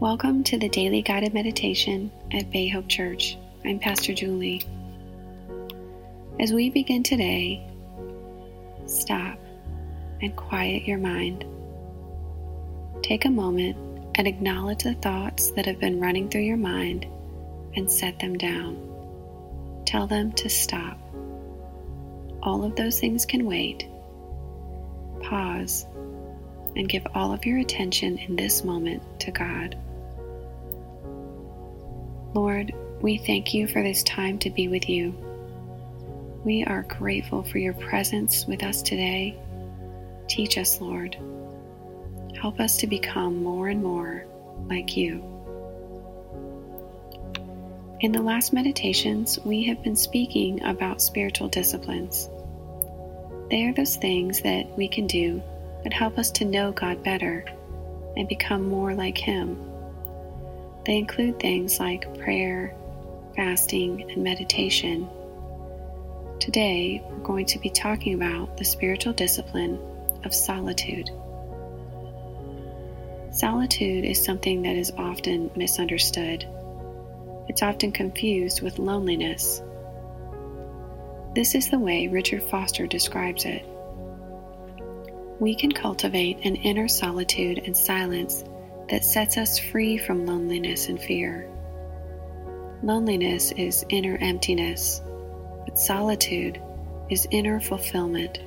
[0.00, 3.36] Welcome to the daily guided meditation at Bay Hope Church.
[3.66, 4.62] I'm Pastor Julie.
[6.40, 7.68] As we begin today,
[8.86, 9.38] stop
[10.22, 11.44] and quiet your mind.
[13.02, 13.76] Take a moment
[14.14, 17.04] and acknowledge the thoughts that have been running through your mind
[17.76, 19.82] and set them down.
[19.84, 20.98] Tell them to stop.
[22.42, 23.86] All of those things can wait.
[25.20, 25.84] Pause
[26.74, 29.76] and give all of your attention in this moment to God.
[32.32, 35.12] Lord, we thank you for this time to be with you.
[36.44, 39.36] We are grateful for your presence with us today.
[40.28, 41.16] Teach us, Lord.
[42.40, 44.24] Help us to become more and more
[44.68, 45.24] like you.
[48.00, 52.30] In the last meditations, we have been speaking about spiritual disciplines.
[53.50, 55.42] They are those things that we can do
[55.82, 57.44] that help us to know God better
[58.16, 59.69] and become more like Him.
[60.84, 62.74] They include things like prayer,
[63.36, 65.08] fasting, and meditation.
[66.38, 69.78] Today, we're going to be talking about the spiritual discipline
[70.24, 71.10] of solitude.
[73.30, 76.46] Solitude is something that is often misunderstood.
[77.48, 79.62] It's often confused with loneliness.
[81.34, 83.64] This is the way Richard Foster describes it
[85.40, 88.44] we can cultivate an inner solitude and silence
[88.90, 91.48] that sets us free from loneliness and fear.
[92.82, 95.00] Loneliness is inner emptiness,
[95.64, 96.60] but solitude
[97.08, 98.40] is inner fulfillment.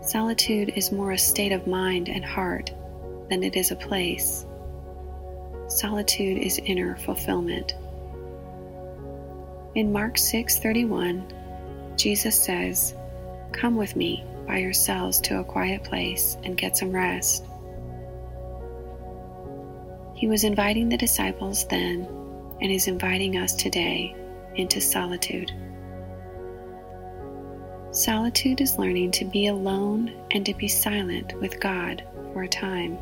[0.00, 2.72] Solitude is more a state of mind and heart
[3.28, 4.46] than it is a place.
[5.66, 7.74] Solitude is inner fulfillment.
[9.74, 11.24] In Mark 6:31,
[11.96, 12.94] Jesus says,
[13.52, 17.44] "Come with me by yourselves to a quiet place and get some rest.
[20.18, 22.04] He was inviting the disciples then
[22.60, 24.16] and is inviting us today
[24.56, 25.52] into solitude.
[27.92, 32.98] Solitude is learning to be alone and to be silent with God for a time.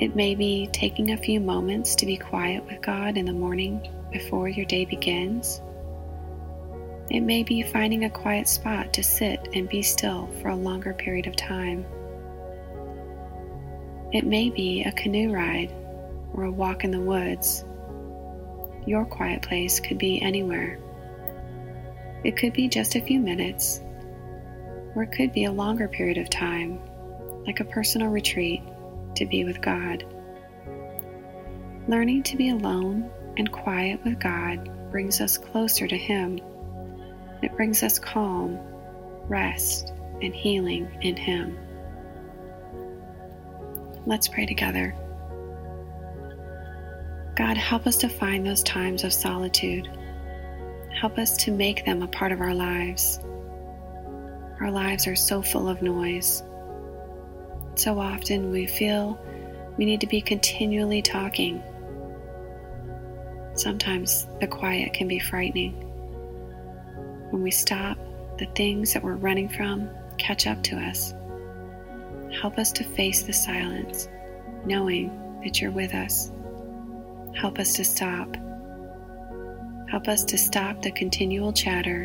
[0.00, 3.88] It may be taking a few moments to be quiet with God in the morning
[4.10, 5.60] before your day begins
[7.10, 10.92] it may be finding a quiet spot to sit and be still for a longer
[10.92, 11.86] period of time.
[14.12, 15.72] It may be a canoe ride
[16.32, 17.64] or a walk in the woods.
[18.86, 20.78] Your quiet place could be anywhere.
[22.24, 23.80] It could be just a few minutes,
[24.94, 26.80] or it could be a longer period of time,
[27.46, 28.62] like a personal retreat
[29.16, 30.04] to be with God.
[31.86, 36.40] Learning to be alone and quiet with God brings us closer to Him
[37.42, 38.58] it brings us calm,
[39.28, 39.92] rest,
[40.22, 41.56] and healing in Him.
[44.06, 44.94] Let's pray together.
[47.36, 49.88] God, help us to find those times of solitude.
[50.92, 53.20] Help us to make them a part of our lives.
[54.60, 56.42] Our lives are so full of noise.
[57.76, 59.20] So often we feel
[59.76, 61.62] we need to be continually talking.
[63.54, 65.74] Sometimes the quiet can be frightening.
[67.30, 67.98] When we stop,
[68.38, 71.14] the things that we're running from catch up to us.
[72.32, 74.08] Help us to face the silence,
[74.64, 76.30] knowing that you're with us.
[77.34, 78.36] Help us to stop.
[79.88, 82.04] Help us to stop the continual chatter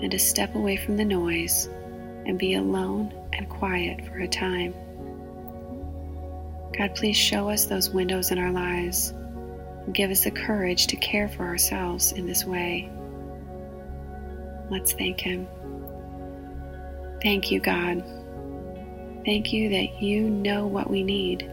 [0.00, 1.68] and to step away from the noise
[2.26, 4.74] and be alone and quiet for a time.
[6.76, 9.10] God, please show us those windows in our lives
[9.84, 12.90] and give us the courage to care for ourselves in this way.
[14.70, 15.48] Let's thank Him.
[17.22, 18.04] Thank you, God.
[19.28, 21.52] Thank you that you know what we need.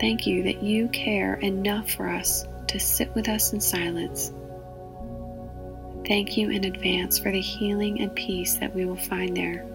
[0.00, 4.32] Thank you that you care enough for us to sit with us in silence.
[6.08, 9.66] Thank you in advance for the healing and peace that we will find there.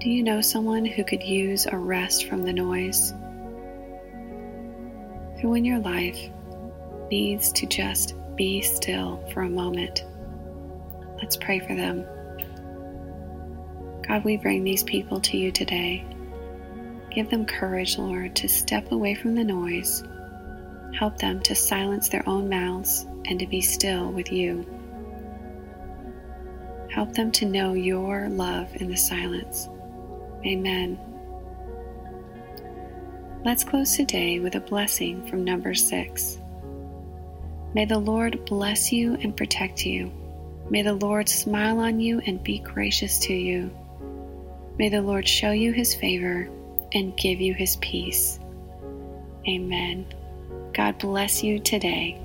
[0.00, 3.14] Do you know someone who could use a rest from the noise?
[5.40, 6.18] Who in your life
[7.12, 10.04] needs to just be still for a moment.
[11.22, 12.04] Let's pray for them.
[14.08, 16.04] God, we bring these people to you today.
[17.10, 20.02] Give them courage, Lord, to step away from the noise.
[20.98, 24.66] Help them to silence their own mouths and to be still with you.
[26.90, 29.68] Help them to know your love in the silence.
[30.46, 30.98] Amen.
[33.44, 36.38] Let's close today with a blessing from Numbers six.
[37.74, 40.10] May the Lord bless you and protect you.
[40.70, 43.70] May the Lord smile on you and be gracious to you.
[44.78, 46.48] May the Lord show you his favor
[46.92, 48.38] and give you his peace.
[49.48, 50.06] Amen.
[50.72, 52.20] God bless you today.